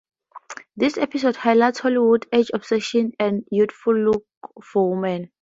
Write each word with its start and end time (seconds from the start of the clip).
This 0.75 0.97
episode 0.97 1.35
highlights 1.35 1.77
Hollywood's 1.77 2.25
age-obsession 2.33 3.11
and 3.19 3.45
youthful 3.51 3.93
looks 3.95 4.25
for 4.63 4.89
women. 4.95 5.29